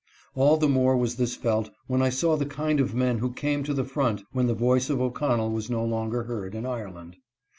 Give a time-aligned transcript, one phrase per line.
[0.33, 3.61] All the more was this felt when I saw the kind of men who came
[3.65, 7.17] to the front when the voice of O'Connell was no longer heard in Ireland.